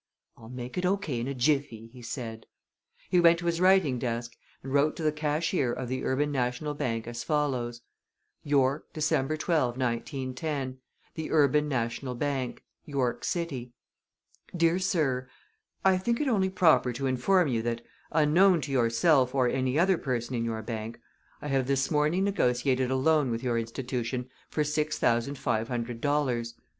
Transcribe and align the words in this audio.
"I'll 0.35 0.49
make 0.49 0.79
it 0.79 0.85
O. 0.87 0.97
K. 0.97 1.19
in 1.19 1.27
a 1.27 1.35
jiffy," 1.35 1.85
he 1.93 2.01
said. 2.01 2.47
He 3.11 3.19
went 3.19 3.37
to 3.37 3.45
his 3.45 3.61
writing 3.61 3.99
desk, 3.99 4.35
and 4.63 4.73
wrote 4.73 4.95
to 4.95 5.03
the 5.03 5.11
cashier 5.11 5.71
of 5.71 5.89
the 5.89 6.03
Urban 6.03 6.31
National 6.31 6.73
Bank 6.73 7.05
as 7.05 7.23
follows: 7.23 7.81
NEW 8.43 8.49
YORK, 8.49 8.93
December 8.93 9.37
12, 9.37 9.77
1910. 9.77 10.33
Cashier, 10.33 10.79
the 11.13 11.29
Urban 11.31 11.67
National 11.67 12.15
Bank, 12.15 12.63
New 12.87 12.93
York 12.95 13.23
City: 13.23 13.73
DEAR 14.57 14.79
SIR, 14.79 15.29
I 15.85 15.99
think 15.99 16.19
it 16.19 16.27
only 16.27 16.49
proper 16.49 16.91
to 16.93 17.05
inform 17.05 17.47
you 17.47 17.61
that, 17.61 17.81
unknown 18.11 18.59
to 18.61 18.71
yourself 18.71 19.35
or 19.35 19.47
any 19.49 19.77
other 19.77 19.99
person 19.99 20.33
in 20.33 20.43
your 20.43 20.63
bank, 20.63 20.99
I 21.43 21.47
have 21.49 21.67
this 21.67 21.91
morning 21.91 22.23
negotiated 22.23 22.89
a 22.89 22.95
loan 22.95 23.29
with 23.29 23.43
your 23.43 23.59
institution 23.59 24.31
for 24.49 24.63
six 24.63 24.97
thousand 24.97 25.37
five 25.37 25.67
hundred 25.67 26.01
dollars. 26.01 26.55